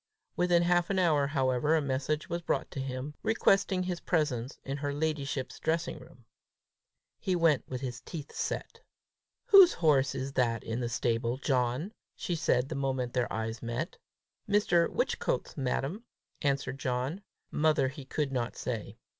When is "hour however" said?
0.97-1.75